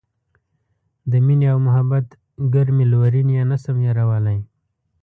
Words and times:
د 1.11 1.13
مینې 1.25 1.47
او 1.53 1.59
محبت 1.67 2.05
ګرمې 2.53 2.85
لورینې 2.91 3.33
یې 3.39 3.43
نه 3.51 3.57
شم 3.63 3.75
هیرولای. 3.85 4.39